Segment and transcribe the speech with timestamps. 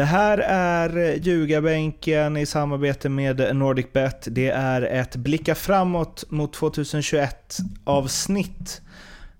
[0.00, 4.28] Det här är Ljugarbänken i samarbete med NordicBet.
[4.30, 8.82] Det är ett blicka framåt mot 2021 avsnitt.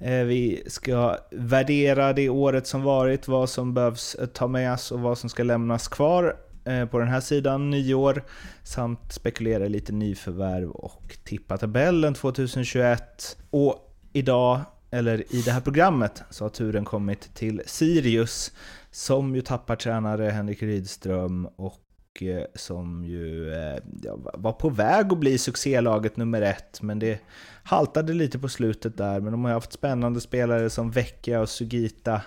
[0.00, 4.92] Eh, vi ska värdera det året som varit, vad som behövs eh, ta med oss
[4.92, 8.24] och vad som ska lämnas kvar eh, på den här sidan nyår
[8.62, 13.36] samt spekulera lite nyförvärv och tippa tabellen 2021.
[13.50, 18.52] Och idag, eller i det här programmet, så har turen kommit till Sirius
[18.90, 21.82] som ju tappar tränare Henrik Rydström och
[22.20, 27.20] eh, som ju eh, ja, var på väg att bli succélaget nummer ett, men det
[27.62, 29.20] haltade lite på slutet där.
[29.20, 32.20] Men de har haft spännande spelare som Vecchia och Sugita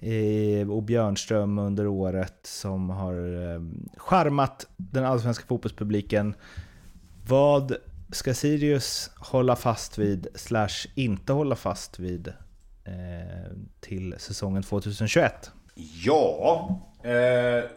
[0.00, 3.14] eh, och Björnström under året som har
[3.98, 6.34] charmat den allsvenska fotbollspubliken.
[7.26, 7.76] Vad
[8.12, 12.28] ska Sirius hålla fast vid, slash inte hålla fast vid,
[12.84, 15.50] eh, till säsongen 2021?
[16.04, 17.10] Ja, eh,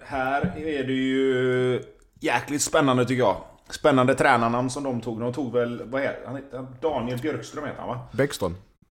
[0.05, 1.81] här är det ju
[2.19, 3.37] jäkligt spännande tycker jag.
[3.69, 5.19] Spännande tränarnamn som de tog.
[5.19, 6.35] De tog väl, vad heter han?
[6.35, 7.99] Heter, Daniel Björkström heter han va?
[8.11, 8.55] Bäckström.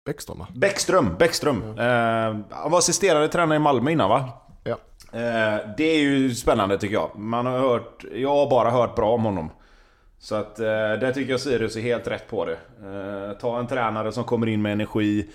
[0.07, 0.47] Bäckström va?
[0.55, 1.63] Bäckström, Bäckström.
[1.63, 1.79] Mm.
[1.79, 4.29] Eh, han var assisterande tränare i Malmö innan va?
[4.65, 4.77] Ja.
[5.13, 7.11] Eh, det är ju spännande tycker jag.
[7.19, 9.51] Man har hört, jag har bara hört bra om honom.
[10.19, 12.59] Så att eh, där tycker jag Sirius är helt rätt på det.
[12.83, 15.27] Eh, ta en tränare som kommer in med energi.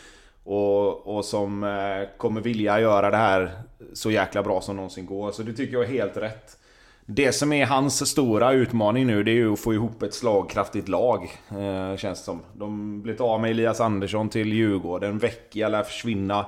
[0.44, 3.52] Och, och som eh, kommer vilja göra det här
[3.94, 5.32] så jäkla bra som någonsin går.
[5.32, 6.58] Så det tycker jag är helt rätt.
[7.06, 10.88] Det som är hans stora utmaning nu det är ju att få ihop ett slagkraftigt
[10.88, 11.24] lag.
[11.50, 12.42] Eh, känns det som.
[12.54, 15.18] De blivit av med Elias Andersson till Djurgården.
[15.18, 16.46] Vecchia lär försvinna.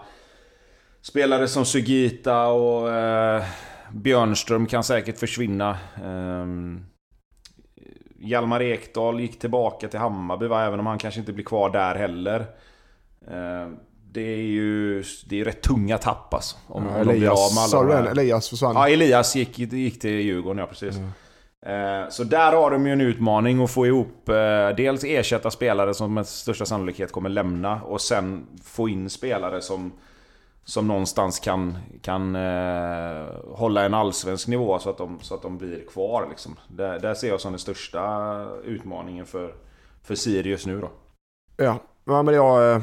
[1.02, 3.44] Spelare som Sugita och eh,
[3.92, 5.70] Björnström kan säkert försvinna.
[5.96, 6.46] Eh,
[8.24, 10.66] Hjalmar Ekdal gick tillbaka till Hammarby va?
[10.66, 12.40] även om han kanske inte blir kvar där heller.
[13.28, 13.68] Eh,
[14.12, 16.56] det är ju det är rätt tunga tapp alltså.
[16.68, 18.76] Om, ja, Elias, sa du Elias försvann?
[18.76, 20.96] Ja, Elias gick, gick till Djurgården, ja precis.
[20.98, 21.12] Mm.
[22.10, 26.14] Så där har de ju en utmaning att få ihop, eh, dels ersätta spelare som
[26.14, 29.92] med största sannolikhet kommer lämna och sen få in spelare som,
[30.66, 35.58] som någonstans kan, kan eh, hålla en allsvensk nivå så att de, så att de
[35.58, 36.28] blir kvar.
[36.30, 36.60] Liksom.
[36.68, 39.56] Där, där ser jag som den största utmaningen för,
[40.04, 40.90] för Sirius nu då.
[41.58, 42.76] Ja, men jag...
[42.76, 42.82] Eh,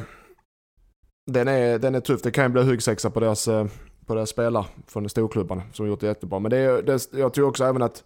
[1.27, 2.23] den är, den är tuff.
[2.23, 3.67] Det kan ju bli huggsexa på deras, eh,
[4.07, 6.39] på deras spelare från storklubbarna som gjort det jättebra.
[6.39, 8.05] Men det det, jag tror också även att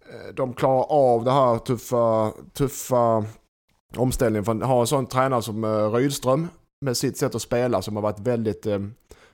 [0.00, 3.24] eh, de klarar av det här tuffa, tuffa
[3.96, 4.44] omställningen.
[4.44, 6.48] För att ha en sån tränare som eh, Rydström
[6.82, 8.78] med sitt sätt att spela som har varit väldigt eh,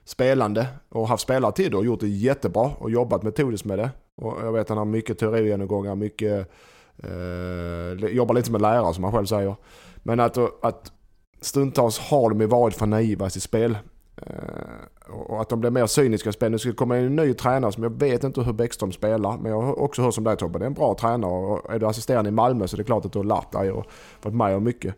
[0.05, 3.91] spelande och haft spelartid och gjort det jättebra och jobbat metodiskt med det.
[4.17, 6.51] Och jag vet att han har mycket teorigenomgångar, mycket
[6.99, 9.57] eh, jobbar lite med lärare som han själv säger.
[9.97, 10.93] Men att, att
[11.41, 13.79] stundtals har de ju varit för naiva i sitt spel.
[14.17, 16.53] Eh, och att de blir mer cyniska i spelet.
[16.53, 19.39] Nu ska komma en ny tränare som jag vet inte hur Bäckström spelar.
[19.39, 21.33] Men jag har också hört som dig Tobbe, det är en bra tränare.
[21.33, 23.71] Och är du assisterande i Malmö så är det klart att du har lärt dig
[23.71, 23.87] och
[24.23, 24.95] varit med om mycket.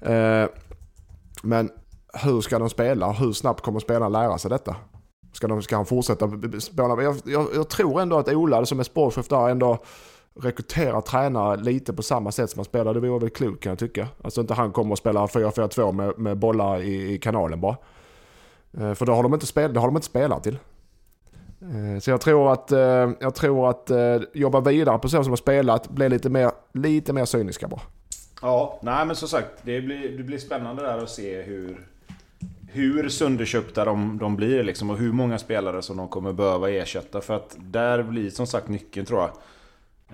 [0.00, 0.46] Eh,
[1.42, 1.70] men
[2.12, 3.12] hur ska de spela?
[3.12, 4.76] Hur snabbt kommer spelarna lära sig detta?
[5.32, 6.30] Ska, de, ska han fortsätta
[6.60, 7.02] spela?
[7.02, 9.78] Jag, jag, jag tror ändå att Ola som är sportchef där ändå
[10.34, 12.94] rekrytera tränare lite på samma sätt som han spelar.
[12.94, 14.08] Det vore väl klokt kan jag tycka.
[14.24, 17.76] Alltså inte han kommer och spelar 4-4-2 med, med bollar i, i, kanalen bara.
[18.78, 20.58] Eh, för det har de inte, spel, det har de inte spelat till.
[21.62, 25.32] Eh, så jag tror att, eh, jag tror att eh, jobba vidare på så som
[25.32, 27.80] har spelat, bli lite mer, lite mer cyniska bara.
[28.42, 31.86] Ja, nej men som sagt, det blir, det blir spännande där att se hur,
[32.72, 37.20] hur sönderköpta de, de blir liksom och hur många spelare som de kommer behöva ersätta.
[37.20, 39.30] För att där blir som sagt nyckeln tror jag.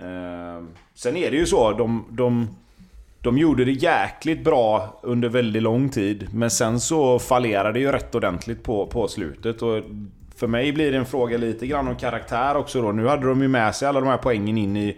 [0.06, 0.64] Eh,
[0.94, 2.48] sen är det ju så, de, de,
[3.20, 6.28] de gjorde det jäkligt bra under väldigt lång tid.
[6.34, 9.62] Men sen så fallerade det ju rätt ordentligt på, på slutet.
[9.62, 9.82] Och
[10.36, 12.92] för mig blir det en fråga lite grann om karaktär också då.
[12.92, 14.96] Nu hade de ju med sig alla de här poängen in i,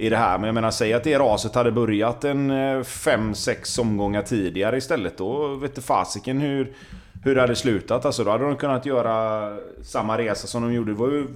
[0.00, 0.38] i det här.
[0.38, 5.18] Men jag menar, säg att det raset hade börjat en 5-6 eh, omgångar tidigare istället.
[5.18, 6.74] Då vet du fasiken hur
[7.22, 8.04] hur det hade slutat.
[8.04, 9.48] Alltså, då hade de kunnat göra
[9.82, 10.92] samma resa som de gjorde.
[10.92, 11.26] Det var ju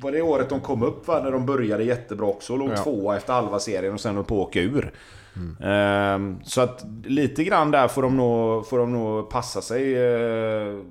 [0.00, 1.20] var det året de kom upp va?
[1.24, 2.52] När de började jättebra också.
[2.52, 2.76] och Låg ja.
[2.76, 4.92] tvåa efter halva serien och sen höll på att åka ur.
[5.36, 6.14] Mm.
[6.14, 9.94] Um, så att lite grann där får de nog, får de nog passa sig.
[9.94, 10.82] Uh,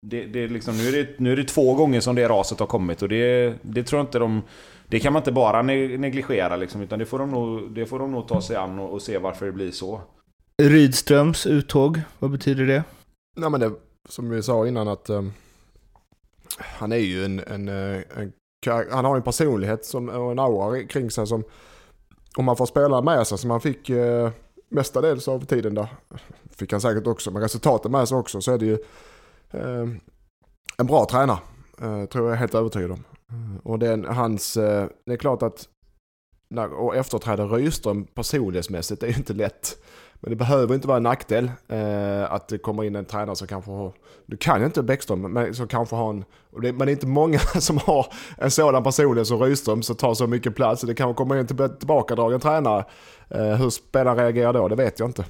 [0.00, 2.66] det, det liksom, nu, är det, nu är det två gånger som det raset har
[2.66, 4.42] kommit och det, det tror jag inte de...
[4.90, 8.12] Det kan man inte bara negligera liksom, utan det får de nog, det får de
[8.12, 10.00] nog ta sig an och, och se varför det blir så.
[10.62, 12.84] Rydströms uttåg, vad betyder det?
[13.36, 13.72] Nej men det,
[14.08, 15.32] som vi sa innan att um,
[16.58, 18.32] han är ju en, en, eh, en,
[18.90, 21.44] han har en personlighet som, och en aura kring sig som
[22.36, 24.30] om man får spela med sig som han fick uh,
[24.68, 25.88] mestadels av tiden där,
[26.50, 28.78] fick han säkert också, men resultaten med sig också så är det ju
[29.54, 29.88] uh,
[30.78, 31.38] en bra tränare.
[31.82, 33.04] Eh, tror jag helt övertygad om.
[33.62, 35.68] Och den, hans, eh, det är klart att
[36.50, 39.76] när, och efterträda Rydström personlighetsmässigt är ju inte lätt.
[40.22, 43.46] Men det behöver inte vara en nackdel eh, att det kommer in en tränare som
[43.46, 43.92] kanske har,
[44.26, 46.94] du kan ju inte Bäckström, men som kanske har en, och det, men det är
[46.94, 48.06] inte många som har
[48.38, 50.82] en sådan personlighet som Rydström som tar så mycket plats.
[50.82, 52.84] Det kanske kommer in till, tillbakadragen tränare.
[53.28, 55.24] Eh, hur spelaren reagerar då, det vet jag inte.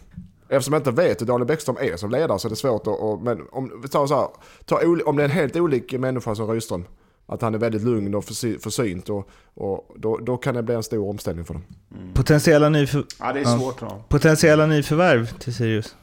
[0.48, 3.00] Eftersom jag inte vet hur Daniel Bäckström är som ledare så är det svårt att,
[3.00, 4.28] och, men om vi tar så här,
[4.64, 6.84] ta, om det är en helt olik människa som Rydström,
[7.30, 10.82] att han är väldigt lugn och försynt och, och då, då kan det bli en
[10.82, 11.64] stor omställning för dem.
[11.94, 12.14] Mm.
[12.14, 13.04] Potentiella, nyför...
[13.20, 14.04] ja, det är svårt, ja.
[14.08, 15.96] Potentiella nyförvärv till Sirius?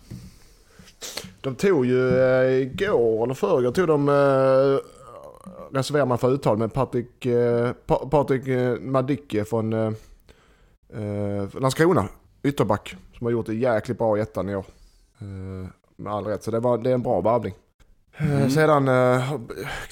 [1.42, 4.80] De tog ju eh, igår eller förrgår tog de eh,
[5.78, 9.92] reserverar man för uttal med Patrik, eh, Patrik eh, Madicke från eh,
[10.94, 12.08] eh, Landskrona,
[12.44, 14.66] ytterback, som har gjort det jäkligt bra i ettan i år.
[15.20, 17.54] Eh, med all rätt, så det, var, det är en bra värvning.
[18.18, 18.50] Eh, mm.
[18.50, 19.34] Sedan eh,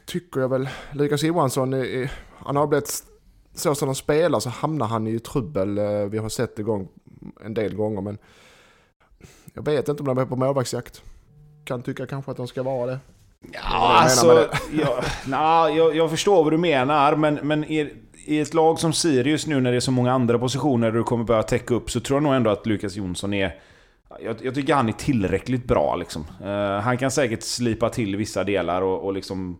[0.05, 2.09] tycker jag väl Lukas Johansson, eh,
[2.45, 3.03] han har blivit
[3.53, 5.79] så som de spelar så hamnar han i trubbel.
[6.09, 6.87] Vi har sett det gång,
[7.45, 8.17] en del gånger men
[9.53, 11.01] jag vet inte om de är på målvaktsjakt.
[11.65, 12.99] Kan tycka kanske att de ska vara det.
[13.53, 17.93] Ja, alltså, jag, na, jag, jag, förstår vad du menar, men, men i,
[18.25, 21.23] i, ett lag som Sirius nu när det är så många andra positioner du kommer
[21.23, 23.59] börja täcka upp så tror jag nog ändå att Lukas Jonsson är
[24.21, 26.25] jag, jag, tycker han är tillräckligt bra liksom.
[26.41, 29.59] Uh, han kan säkert slipa till vissa delar och, och liksom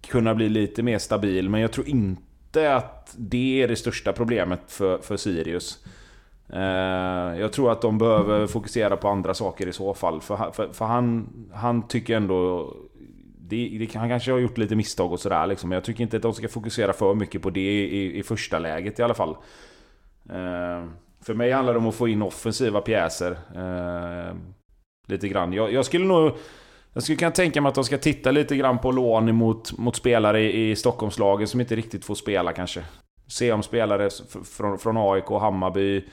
[0.00, 4.60] kunna bli lite mer stabil, men jag tror inte att det är det största problemet
[4.66, 5.78] för, för Sirius.
[6.52, 10.20] Eh, jag tror att de behöver fokusera på andra saker i så fall.
[10.20, 12.72] För, för, för han, han tycker ändå...
[13.38, 16.16] Det, det, han kanske har gjort lite misstag och sådär liksom, men jag tycker inte
[16.16, 19.36] att de ska fokusera för mycket på det i, i första läget i alla fall.
[20.30, 20.84] Eh,
[21.22, 23.30] för mig handlar det om att få in offensiva pjäser.
[23.56, 24.36] Eh,
[25.06, 25.52] lite grann.
[25.52, 26.32] Jag, jag, skulle nog...
[26.92, 29.96] Jag skulle kunna tänka mig att de ska titta lite grann på lån mot, mot
[29.96, 32.84] spelare i, i Stockholmslagen som inte riktigt får spela kanske.
[33.26, 34.08] Se om spelare
[34.44, 36.04] från, från AIK, Hammarby,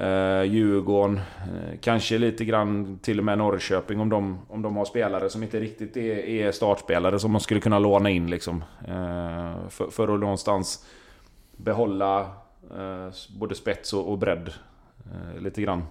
[0.00, 4.84] eh, Djurgården, eh, kanske lite grann till och med Norrköping om de, om de har
[4.84, 8.64] spelare som inte riktigt är, är startspelare som man skulle kunna låna in liksom.
[8.88, 10.86] Eh, för, för att någonstans
[11.56, 12.30] behålla
[13.38, 14.52] både spets och, och bredd.
[15.12, 15.84] Eh, lite grann.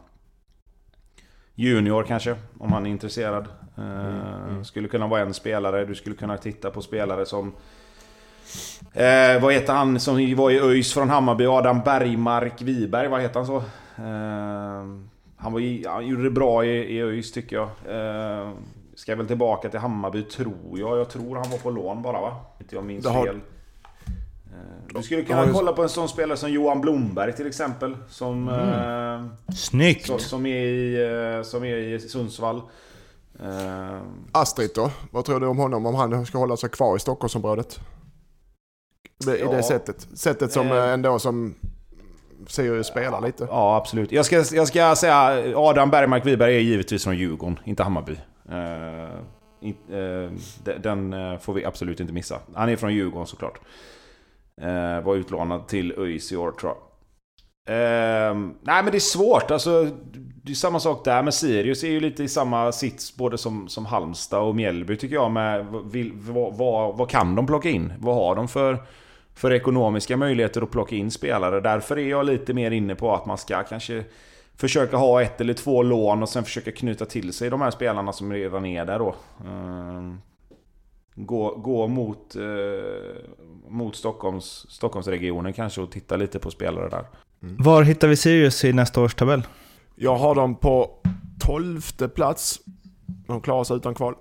[1.56, 3.48] Junior kanske, om han är intresserad.
[3.78, 4.64] Eh, mm, mm.
[4.64, 5.86] Skulle kunna vara en spelare.
[5.86, 7.54] Du skulle kunna titta på spelare som...
[8.94, 11.46] Eh, vad heter han som var i ÖIS från Hammarby?
[11.46, 13.58] Adam Bergmark Wiberg, vad heter han så?
[13.98, 14.84] Eh,
[15.38, 17.70] han, var i, han gjorde det bra i, i ÖIS tycker jag.
[17.88, 18.52] Eh,
[18.96, 21.00] ska väl tillbaka till Hammarby tror jag.
[21.00, 22.36] Jag tror han var på lån bara va?
[22.60, 23.40] Inte jag minns fel.
[24.52, 27.98] Eh, du skulle kunna kolla på en sån spelare som Johan Blomberg till exempel.
[28.10, 29.26] Som, mm.
[29.26, 30.08] eh, Snyggt!
[30.08, 32.62] Som, som, är i, eh, som är i Sundsvall.
[33.40, 34.02] Eh.
[34.32, 34.92] Astrid då?
[35.12, 35.86] Vad tror du om honom?
[35.86, 37.80] Om han ska hålla sig kvar i Stockholmsområdet?
[39.28, 39.52] I ja.
[39.52, 40.08] det sättet.
[40.14, 40.90] Sättet som eh.
[40.90, 41.56] ändå som
[42.48, 43.48] Sirius spelar lite.
[43.50, 44.12] Ja, absolut.
[44.12, 48.16] Jag ska, jag ska säga Adam Bergmark Wiberg är givetvis från Djurgården, inte Hammarby.
[49.62, 50.32] In, uh,
[50.80, 52.40] den får vi absolut inte missa.
[52.54, 53.60] Han är från Djurgården såklart.
[54.62, 56.78] Eh, var utlånad till ÖIS i år tror jag.
[57.68, 59.52] Eh, nej men det är svårt.
[59.52, 59.88] Alltså,
[60.44, 63.68] det är samma sak där med Sirius är ju lite i samma sits både som,
[63.68, 65.32] som Halmstad och Mjällby tycker jag.
[65.32, 67.94] Med, vill, vad, vad, vad, kan de plocka in?
[68.00, 68.84] Vad har de för,
[69.36, 71.62] för ekonomiska möjligheter att plocka in spelare?
[71.62, 74.04] Därför är jag lite mer inne på att man ska kanske
[74.56, 78.14] försöka ha ett eller två lån och sen försöka knyta till sig de här spelarna
[78.14, 79.16] som redan är där då.
[79.46, 80.31] Eh,
[81.16, 82.42] gå, gå mot, eh,
[83.68, 87.06] mot Stockholms, Stockholmsregionen kanske och titta lite på spelare där.
[87.44, 87.56] Mm.
[87.60, 89.44] Var hittar vi Sirius i nästa års tabell?
[89.96, 90.92] Jag har dem på
[91.40, 92.60] tolfte plats.
[93.28, 94.16] De klarar sig utan kval.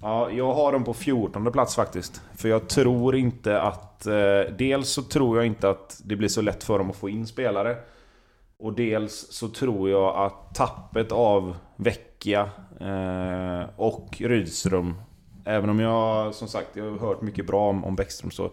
[0.00, 2.22] Ja, jag har dem på 14 plats faktiskt.
[2.36, 4.06] För jag tror inte att...
[4.06, 7.08] Eh, dels så tror jag inte att det blir så lätt för dem att få
[7.08, 7.76] in spelare.
[8.58, 12.50] Och dels så tror jag att tappet av Vecchia
[12.80, 14.94] eh, och Rydström
[15.46, 18.50] Även om jag som sagt jag har hört mycket bra om, om Bäckström så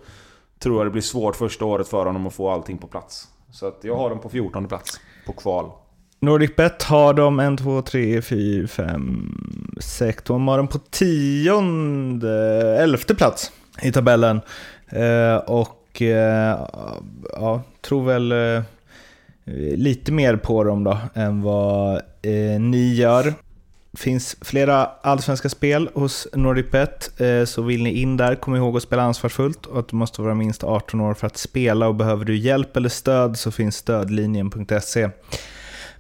[0.60, 3.28] tror jag det blir svårt första året för honom att få allting på plats.
[3.52, 5.70] Så att jag har dem på 14 plats på kval.
[6.20, 9.38] NordicBet har de 1, 2, 3, 4, 5,
[9.82, 10.24] 6.
[10.24, 12.34] De har dem på tionde,
[12.80, 14.42] elfte plats i tabellen.
[14.88, 16.68] Eh, och eh,
[17.34, 18.64] ja, tror väl eh,
[19.76, 23.34] lite mer på dem då än vad eh, ni gör
[23.98, 28.84] finns flera allsvenska spel hos NordicBet, eh, så vill ni in där, kom ihåg att
[28.84, 32.26] spela ansvarsfullt och att du måste vara minst 18 år för att spela och behöver
[32.26, 35.10] du hjälp eller stöd så finns stödlinjen.se.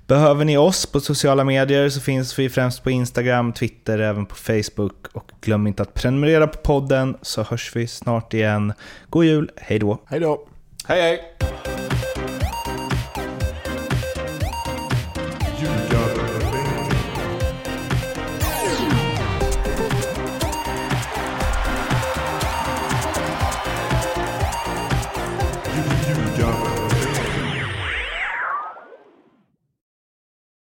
[0.07, 4.35] Behöver ni oss på sociala medier så finns vi främst på Instagram, Twitter, även på
[4.35, 5.07] Facebook.
[5.13, 8.73] Och glöm inte att prenumerera på podden så hörs vi snart igen.
[9.09, 10.01] God jul, hej då!
[10.05, 10.47] Hej då!
[10.88, 11.62] Hej hej!